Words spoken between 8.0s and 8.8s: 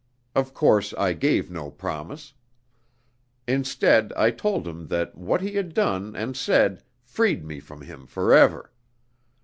forever.